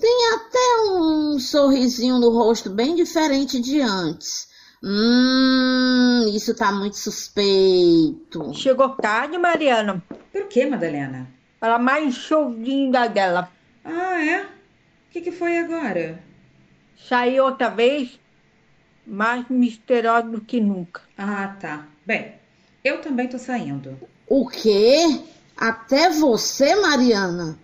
Tem 0.00 0.32
até 0.34 0.92
um 0.92 1.38
sorrisinho 1.38 2.18
no 2.18 2.30
rosto 2.30 2.70
bem 2.70 2.94
diferente 2.94 3.60
de 3.60 3.82
antes. 3.82 4.48
Hum, 4.82 6.24
isso 6.34 6.56
tá 6.56 6.72
muito 6.72 6.96
suspeito. 6.96 8.54
Chegou 8.54 8.88
tarde, 8.90 9.36
Mariana. 9.36 10.02
Por 10.32 10.48
que, 10.48 10.64
Madalena? 10.64 11.28
Ela 11.60 11.78
mais 11.78 12.14
showzinho 12.14 12.90
da 12.90 13.08
dela. 13.08 13.52
Ah, 13.84 14.24
é? 14.24 14.44
O 14.44 14.48
que, 15.10 15.20
que 15.20 15.32
foi 15.32 15.58
agora? 15.58 16.18
Saiu 16.96 17.44
outra 17.44 17.68
vez, 17.68 18.18
mais 19.06 19.46
misteriosa 19.50 20.28
do 20.28 20.40
que 20.40 20.60
nunca. 20.60 21.02
Ah, 21.18 21.56
tá. 21.60 21.86
Bem, 22.06 22.36
eu 22.82 23.02
também 23.02 23.28
tô 23.28 23.38
saindo. 23.38 23.98
O 24.28 24.46
quê? 24.46 25.20
Até 25.56 26.10
você, 26.10 26.76
Mariana? 26.76 27.58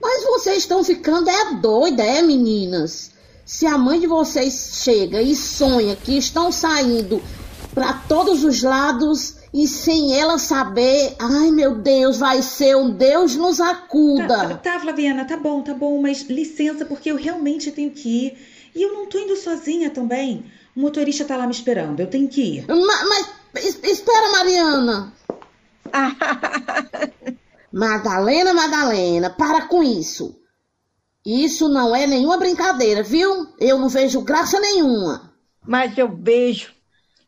Mas 0.00 0.24
vocês 0.24 0.58
estão 0.58 0.84
ficando 0.84 1.30
é 1.30 1.54
doida, 1.54 2.02
é, 2.02 2.20
meninas? 2.20 3.10
Se 3.44 3.66
a 3.66 3.78
mãe 3.78 3.98
de 3.98 4.06
vocês 4.06 4.80
chega 4.82 5.22
e 5.22 5.34
sonha 5.34 5.96
que 5.96 6.16
estão 6.16 6.52
saindo 6.52 7.22
para 7.74 7.92
todos 7.92 8.44
os 8.44 8.62
lados 8.62 9.36
e 9.52 9.66
sem 9.66 10.18
ela 10.18 10.38
saber, 10.38 11.16
ai 11.18 11.50
meu 11.50 11.76
Deus, 11.76 12.18
vai 12.18 12.42
ser 12.42 12.76
um 12.76 12.90
Deus 12.90 13.34
nos 13.36 13.60
acuda. 13.60 14.26
Tá, 14.48 14.56
tá, 14.56 14.80
Flaviana, 14.80 15.24
tá 15.24 15.36
bom, 15.36 15.62
tá 15.62 15.72
bom, 15.72 16.00
mas 16.00 16.22
licença 16.22 16.84
porque 16.84 17.10
eu 17.10 17.16
realmente 17.16 17.70
tenho 17.70 17.90
que 17.90 18.26
ir. 18.26 18.38
E 18.74 18.82
eu 18.82 18.92
não 18.92 19.06
tô 19.06 19.18
indo 19.18 19.36
sozinha 19.36 19.90
também. 19.90 20.44
O 20.76 20.80
motorista 20.80 21.24
tá 21.24 21.36
lá 21.36 21.46
me 21.46 21.52
esperando. 21.52 22.00
Eu 22.00 22.08
tenho 22.08 22.28
que 22.28 22.42
ir. 22.42 22.66
mas, 22.68 23.28
mas 23.54 23.78
espera, 23.84 24.32
Mariana. 24.32 25.12
Madalena, 27.72 28.54
Madalena, 28.54 29.30
para 29.30 29.66
com 29.66 29.82
isso. 29.82 30.40
Isso 31.24 31.68
não 31.68 31.96
é 31.96 32.06
nenhuma 32.06 32.36
brincadeira, 32.36 33.02
viu? 33.02 33.48
Eu 33.58 33.78
não 33.78 33.88
vejo 33.88 34.22
graça 34.22 34.60
nenhuma. 34.60 35.32
Mas 35.66 35.96
eu 35.96 36.14
vejo. 36.14 36.72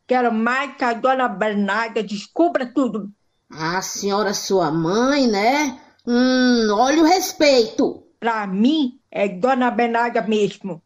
Quero 0.06 0.32
mais 0.32 0.76
que 0.76 0.84
a 0.84 0.92
dona 0.92 1.28
Bernarda 1.28 2.02
descubra 2.02 2.66
tudo. 2.66 3.10
A 3.50 3.80
senhora 3.80 4.34
sua 4.34 4.70
mãe, 4.70 5.26
né? 5.26 5.80
Hum, 6.06 6.68
olha 6.72 7.02
o 7.02 7.06
respeito. 7.06 8.06
Pra 8.20 8.46
mim, 8.46 9.00
é 9.10 9.28
dona 9.28 9.70
Bernarda 9.70 10.22
mesmo. 10.22 10.82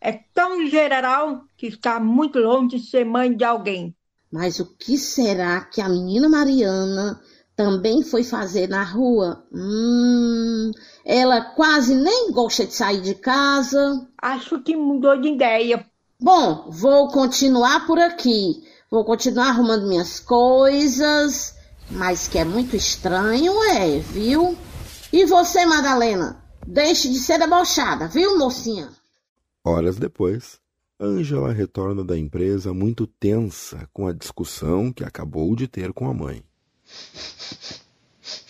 É 0.00 0.12
tão 0.34 0.66
general 0.66 1.44
que 1.56 1.68
está 1.68 1.98
muito 1.98 2.38
longe 2.38 2.76
de 2.76 2.86
ser 2.90 3.06
mãe 3.06 3.34
de 3.34 3.44
alguém. 3.44 3.94
Mas 4.34 4.58
o 4.58 4.66
que 4.66 4.98
será 4.98 5.60
que 5.60 5.80
a 5.80 5.88
menina 5.88 6.28
Mariana 6.28 7.20
também 7.54 8.02
foi 8.02 8.24
fazer 8.24 8.68
na 8.68 8.82
rua? 8.82 9.46
Hum, 9.52 10.72
ela 11.04 11.40
quase 11.40 11.94
nem 11.94 12.32
gosta 12.32 12.66
de 12.66 12.74
sair 12.74 13.00
de 13.00 13.14
casa. 13.14 14.04
Acho 14.20 14.60
que 14.60 14.74
mudou 14.74 15.20
de 15.20 15.28
ideia. 15.28 15.86
Bom, 16.20 16.66
vou 16.68 17.06
continuar 17.12 17.86
por 17.86 17.96
aqui. 17.96 18.60
Vou 18.90 19.04
continuar 19.04 19.50
arrumando 19.50 19.86
minhas 19.86 20.18
coisas. 20.18 21.54
Mas 21.88 22.26
que 22.26 22.36
é 22.36 22.44
muito 22.44 22.74
estranho, 22.74 23.52
é, 23.70 24.00
viu? 24.00 24.58
E 25.12 25.24
você, 25.26 25.64
Madalena? 25.64 26.42
Deixe 26.66 27.08
de 27.08 27.20
ser 27.20 27.38
debochada, 27.38 28.08
viu, 28.08 28.36
mocinha? 28.36 28.90
Horas 29.64 29.96
depois, 29.96 30.58
Ângela 31.00 31.52
retorna 31.52 32.04
da 32.04 32.16
empresa 32.16 32.72
muito 32.72 33.04
tensa 33.06 33.88
com 33.92 34.06
a 34.06 34.12
discussão 34.12 34.92
que 34.92 35.02
acabou 35.02 35.56
de 35.56 35.66
ter 35.66 35.92
com 35.92 36.08
a 36.08 36.14
mãe. 36.14 36.44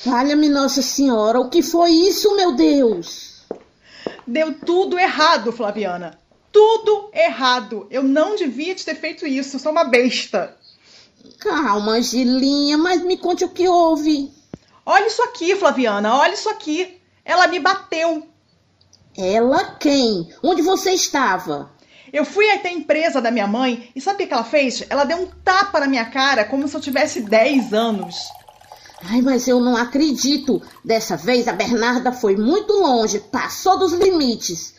Valha-me 0.04 0.50
Nossa 0.50 0.82
Senhora, 0.82 1.40
o 1.40 1.48
que 1.48 1.62
foi 1.62 1.90
isso, 1.90 2.36
meu 2.36 2.54
Deus? 2.54 3.46
Deu 4.26 4.58
tudo 4.60 4.98
errado, 4.98 5.52
Flaviana. 5.52 6.18
Tudo 6.52 7.10
errado. 7.14 7.86
Eu 7.90 8.02
não 8.02 8.36
devia 8.36 8.74
ter 8.74 8.94
feito 8.94 9.26
isso, 9.26 9.58
sou 9.58 9.72
uma 9.72 9.84
besta. 9.84 10.54
Calma, 11.38 11.92
Angelinha, 11.92 12.76
mas 12.76 13.02
me 13.02 13.16
conte 13.16 13.44
o 13.44 13.48
que 13.48 13.66
houve. 13.66 14.30
Olha 14.84 15.06
isso 15.06 15.22
aqui, 15.22 15.56
Flaviana, 15.56 16.14
olha 16.14 16.34
isso 16.34 16.50
aqui. 16.50 17.00
Ela 17.24 17.46
me 17.46 17.58
bateu. 17.58 18.28
Ela 19.16 19.76
quem? 19.76 20.28
Onde 20.42 20.60
você 20.60 20.90
estava? 20.90 21.72
Eu 22.14 22.24
fui 22.24 22.48
até 22.48 22.68
a 22.68 22.72
empresa 22.72 23.20
da 23.20 23.32
minha 23.32 23.48
mãe 23.48 23.90
e 23.92 24.00
sabe 24.00 24.22
o 24.22 24.28
que 24.28 24.32
ela 24.32 24.44
fez? 24.44 24.84
Ela 24.88 25.02
deu 25.02 25.18
um 25.18 25.26
tapa 25.44 25.80
na 25.80 25.88
minha 25.88 26.04
cara 26.04 26.44
como 26.44 26.68
se 26.68 26.76
eu 26.76 26.80
tivesse 26.80 27.20
10 27.22 27.74
anos. 27.74 28.14
Ai, 29.02 29.20
mas 29.20 29.48
eu 29.48 29.58
não 29.58 29.76
acredito. 29.76 30.62
Dessa 30.84 31.16
vez 31.16 31.48
a 31.48 31.52
Bernarda 31.52 32.12
foi 32.12 32.36
muito 32.36 32.72
longe, 32.72 33.18
passou 33.18 33.80
dos 33.80 33.92
limites. 33.92 34.74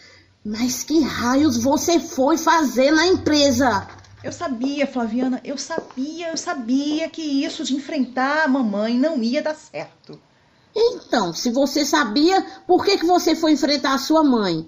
Mas 0.45 0.85
que 0.85 1.01
raios 1.01 1.57
você 1.57 1.99
foi 1.99 2.37
fazer 2.37 2.91
na 2.91 3.05
empresa? 3.05 3.85
Eu 4.23 4.31
sabia, 4.31 4.87
Flaviana, 4.87 5.41
eu 5.43 5.57
sabia, 5.57 6.29
eu 6.29 6.37
sabia 6.37 7.09
que 7.09 7.21
isso 7.21 7.65
de 7.65 7.75
enfrentar 7.75 8.45
a 8.45 8.47
mamãe 8.47 8.97
não 8.97 9.21
ia 9.21 9.41
dar 9.41 9.55
certo. 9.55 10.17
Então, 10.73 11.33
se 11.33 11.49
você 11.49 11.83
sabia, 11.83 12.41
por 12.65 12.85
que, 12.85 12.97
que 12.97 13.05
você 13.05 13.35
foi 13.35 13.51
enfrentar 13.51 13.93
a 13.93 13.99
sua 13.99 14.23
mãe? 14.23 14.65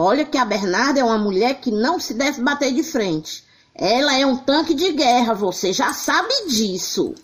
Olha 0.00 0.24
que 0.24 0.38
a 0.38 0.44
Bernarda 0.44 1.00
é 1.00 1.04
uma 1.04 1.18
mulher 1.18 1.60
que 1.60 1.70
não 1.70 2.00
se 2.00 2.14
deve 2.14 2.40
bater 2.40 2.72
de 2.72 2.82
frente. 2.82 3.44
Ela 3.74 4.18
é 4.18 4.24
um 4.24 4.36
tanque 4.36 4.72
de 4.72 4.92
guerra, 4.92 5.34
você 5.34 5.72
já 5.74 5.92
sabe 5.92 6.32
disso. 6.48 7.14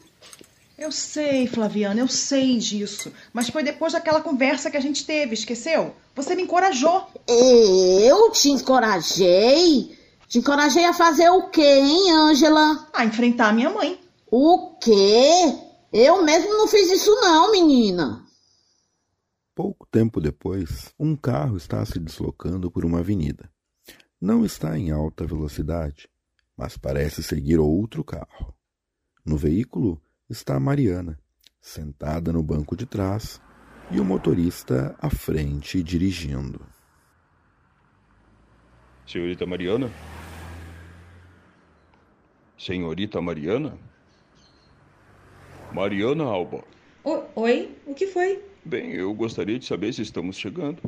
Eu 0.79 0.93
sei, 0.93 1.47
Flaviana, 1.47 2.01
eu 2.01 2.09
sei 2.09 2.59
disso. 2.59 3.11
Mas 3.33 3.49
foi 3.49 3.63
depois 3.63 3.95
daquela 3.95 4.21
conversa 4.21 4.71
que 4.71 4.77
a 4.77 4.81
gente 4.81 5.07
teve, 5.07 5.33
esqueceu? 5.33 5.95
Você 6.15 6.35
me 6.35 6.43
encorajou. 6.43 7.07
Eu 7.27 8.31
te 8.31 8.51
encorajei? 8.51 9.97
Te 10.29 10.39
encorajei 10.39 10.85
a 10.85 10.93
fazer 10.93 11.31
o 11.31 11.49
quê, 11.49 11.63
hein, 11.63 12.13
Ângela? 12.13 12.87
A 12.93 13.07
enfrentar 13.07 13.49
a 13.49 13.53
minha 13.55 13.71
mãe. 13.71 13.99
O 14.31 14.77
quê? 14.79 15.55
Eu 15.91 16.23
mesmo 16.23 16.53
não 16.53 16.69
fiz 16.69 16.91
isso 16.91 17.15
não, 17.23 17.53
menina. 17.53 18.26
Pouco 19.57 19.87
tempo 19.87 20.21
depois, 20.21 20.95
um 21.01 21.17
carro 21.17 21.57
está 21.57 21.83
se 21.87 21.99
deslocando 21.99 22.71
por 22.71 22.85
uma 22.85 22.99
avenida. 22.99 23.51
Não 24.21 24.45
está 24.45 24.79
em 24.79 24.91
alta 24.91 25.27
velocidade, 25.27 26.11
mas 26.55 26.77
parece 26.77 27.23
seguir 27.23 27.59
outro 27.59 28.05
carro. 28.05 28.55
No 29.25 29.39
veículo 29.39 29.99
está 30.29 30.61
Mariana, 30.61 31.19
sentada 31.59 32.35
no 32.35 32.43
banco 32.43 32.77
de 32.77 32.85
trás, 32.85 33.41
e 33.91 33.99
o 33.99 34.05
motorista 34.05 34.95
à 34.99 35.09
frente 35.09 35.83
dirigindo. 35.83 36.61
Senhorita 39.07 39.47
Mariana? 39.47 39.91
Senhorita 42.59 43.23
Mariana? 43.23 43.79
Mariana 45.73 46.25
Alba. 46.25 46.63
O, 47.03 47.41
oi, 47.41 47.75
o 47.87 47.95
que 47.95 48.07
foi? 48.09 48.56
Bem, 48.67 48.95
eu 48.95 49.15
gostaria 49.15 49.61
de 49.61 49.65
saber 49.65 49.95
se 49.95 50.03
estamos 50.03 50.37
chegando. 50.37 50.83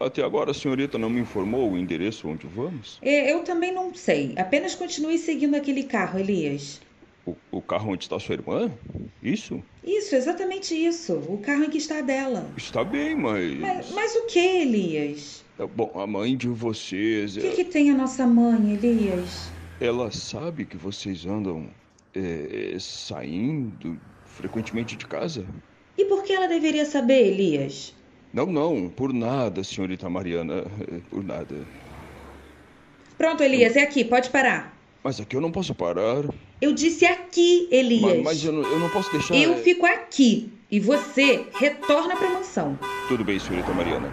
Até 0.00 0.24
agora 0.24 0.52
a 0.52 0.54
senhorita 0.54 0.96
não 0.96 1.10
me 1.10 1.20
informou 1.20 1.70
o 1.70 1.76
endereço 1.76 2.26
onde 2.26 2.46
vamos? 2.46 2.98
É, 3.02 3.30
eu 3.30 3.44
também 3.44 3.70
não 3.70 3.92
sei. 3.94 4.32
Apenas 4.38 4.74
continue 4.74 5.18
seguindo 5.18 5.54
aquele 5.54 5.82
carro, 5.82 6.18
Elias. 6.18 6.80
O, 7.26 7.36
o, 7.50 7.60
carro 7.60 7.92
onde 7.92 8.04
está 8.04 8.18
sua 8.18 8.36
irmã? 8.36 8.72
Isso? 9.22 9.62
Isso, 9.84 10.14
exatamente 10.14 10.74
isso. 10.74 11.12
O 11.28 11.36
carro 11.36 11.64
em 11.64 11.68
que 11.68 11.76
está 11.76 12.00
dela. 12.00 12.50
Está 12.56 12.82
bem, 12.82 13.14
mas. 13.14 13.58
Mas, 13.58 13.90
mas 13.90 14.16
o 14.16 14.24
que, 14.24 14.38
Elias? 14.38 15.44
É, 15.58 15.66
bom, 15.66 15.92
a 15.94 16.06
mãe 16.06 16.38
de 16.38 16.48
vocês. 16.48 17.36
O 17.36 17.40
que, 17.40 17.48
é... 17.48 17.50
que 17.50 17.64
tem 17.64 17.90
a 17.90 17.94
nossa 17.94 18.26
mãe, 18.26 18.72
Elias? 18.72 19.50
Ela 19.78 20.10
sabe 20.10 20.64
que 20.64 20.78
vocês 20.78 21.26
andam 21.26 21.68
é, 22.14 22.74
saindo 22.80 24.00
frequentemente 24.24 24.96
de 24.96 25.06
casa? 25.06 25.44
E 25.98 26.04
por 26.04 26.22
que 26.22 26.32
ela 26.32 26.46
deveria 26.46 26.86
saber, 26.86 27.26
Elias? 27.26 27.92
Não, 28.32 28.46
não, 28.46 28.88
por 28.88 29.12
nada, 29.12 29.64
senhorita 29.64 30.08
Mariana, 30.08 30.64
por 31.10 31.24
nada. 31.24 31.66
Pronto, 33.16 33.42
Elias, 33.42 33.74
é 33.74 33.82
aqui, 33.82 34.04
pode 34.04 34.30
parar. 34.30 34.78
Mas 35.02 35.18
aqui 35.18 35.34
eu 35.34 35.40
não 35.40 35.50
posso 35.50 35.74
parar. 35.74 36.24
Eu 36.60 36.72
disse 36.72 37.04
aqui, 37.04 37.68
Elias. 37.72 38.02
Mas, 38.02 38.22
mas 38.22 38.44
eu, 38.44 38.52
não, 38.52 38.62
eu, 38.62 38.78
não, 38.78 38.88
posso 38.90 39.10
deixar. 39.10 39.34
Eu 39.34 39.56
fico 39.56 39.84
aqui 39.86 40.52
e 40.70 40.78
você 40.78 41.46
retorna 41.54 42.14
para 42.14 42.28
a 42.28 42.34
mansão. 42.34 42.78
Tudo 43.08 43.24
bem, 43.24 43.40
senhorita 43.40 43.72
Mariana. 43.72 44.12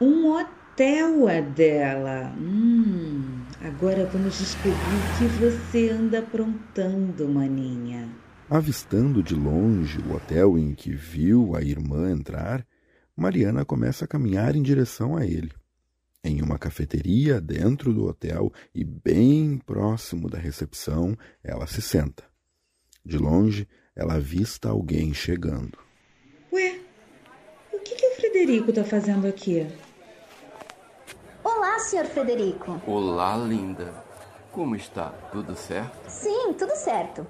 Um 0.00 0.32
hotel 0.32 1.28
é 1.28 1.40
dela. 1.42 2.32
Hum, 2.36 3.44
agora 3.62 4.04
vamos 4.12 4.36
descobrir 4.36 4.74
o 4.74 5.18
que 5.18 5.26
você 5.26 5.90
anda 5.90 6.18
aprontando, 6.18 7.28
maninha. 7.28 8.08
Avistando 8.50 9.22
de 9.22 9.34
longe 9.34 9.98
o 9.98 10.14
hotel 10.14 10.56
em 10.56 10.74
que 10.74 10.90
viu 10.90 11.54
a 11.54 11.60
irmã 11.60 12.10
entrar, 12.10 12.66
Mariana 13.14 13.62
começa 13.62 14.06
a 14.06 14.08
caminhar 14.08 14.56
em 14.56 14.62
direção 14.62 15.18
a 15.18 15.26
ele. 15.26 15.52
Em 16.24 16.40
uma 16.40 16.58
cafeteria 16.58 17.42
dentro 17.42 17.92
do 17.92 18.06
hotel 18.06 18.50
e 18.74 18.82
bem 18.82 19.58
próximo 19.58 20.30
da 20.30 20.38
recepção, 20.38 21.14
ela 21.44 21.66
se 21.66 21.82
senta. 21.82 22.24
De 23.04 23.18
longe, 23.18 23.68
ela 23.94 24.14
avista 24.14 24.70
alguém 24.70 25.12
chegando. 25.12 25.76
Ué, 26.50 26.80
o 27.70 27.78
que, 27.80 27.96
que 27.96 28.06
o 28.06 28.16
Frederico 28.16 28.70
está 28.70 28.82
fazendo 28.82 29.26
aqui? 29.26 29.66
Olá, 31.44 31.78
senhor 31.80 32.06
Frederico. 32.06 32.80
Olá, 32.86 33.36
linda. 33.36 33.92
Como 34.50 34.74
está? 34.74 35.10
Tudo 35.32 35.54
certo? 35.54 36.10
Sim, 36.10 36.54
tudo 36.54 36.74
certo. 36.74 37.26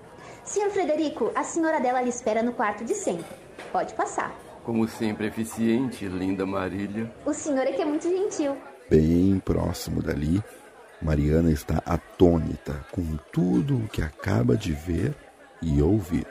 Senhor 0.48 0.70
Frederico, 0.70 1.30
a 1.34 1.44
senhora 1.44 1.78
dela 1.78 2.00
lhe 2.00 2.08
espera 2.08 2.42
no 2.42 2.54
quarto 2.54 2.82
de 2.82 2.94
sempre. 2.94 3.26
Pode 3.70 3.92
passar. 3.92 4.34
Como 4.64 4.88
sempre, 4.88 5.26
eficiente, 5.26 6.06
linda 6.06 6.46
Marília. 6.46 7.12
O 7.26 7.34
senhor 7.34 7.66
é 7.66 7.72
que 7.72 7.82
é 7.82 7.84
muito 7.84 8.08
gentil. 8.08 8.56
Bem 8.88 9.38
próximo 9.44 10.00
dali, 10.00 10.42
Mariana 11.02 11.52
está 11.52 11.82
atônita 11.84 12.82
com 12.90 13.18
tudo 13.30 13.76
o 13.76 13.88
que 13.88 14.00
acaba 14.00 14.56
de 14.56 14.72
ver 14.72 15.14
e 15.60 15.82
ouvir. 15.82 16.26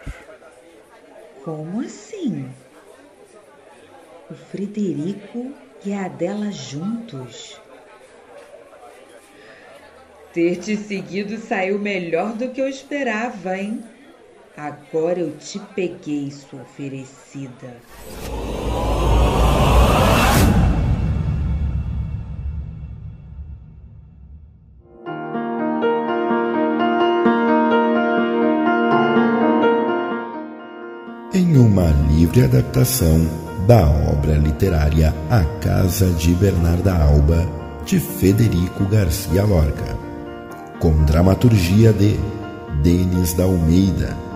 Como 1.46 1.82
assim? 1.82 2.50
O 4.32 4.34
Frederico 4.34 5.54
e 5.86 5.94
a 5.94 6.06
Adela 6.06 6.52
juntos? 6.52 7.62
Ter 10.34 10.56
te 10.56 10.76
seguido 10.76 11.38
saiu 11.38 11.78
melhor 11.78 12.34
do 12.34 12.50
que 12.50 12.60
eu 12.60 12.68
esperava, 12.68 13.56
hein? 13.56 13.84
Agora 14.58 15.20
eu 15.20 15.38
te 15.38 15.60
peguei, 15.76 16.32
sua 16.32 16.64
oferecida. 16.64 17.78
Em 31.32 31.56
uma 31.56 31.92
livre 32.10 32.46
adaptação 32.46 33.30
da 33.68 33.88
obra 33.88 34.34
literária 34.38 35.14
A 35.30 35.44
Casa 35.60 36.10
de 36.14 36.34
Bernarda 36.34 36.96
Alba, 36.96 37.48
de 37.86 38.00
Federico 38.00 38.86
Garcia 38.86 39.46
Lorca, 39.46 39.96
com 40.80 41.06
dramaturgia 41.06 41.94
de 41.94 42.18
Denis 42.82 43.34
da 43.34 43.44
Almeida 43.44 44.27